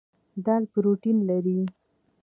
دال 0.45 0.63
پروټین 0.73 1.17
لري. 1.29 1.59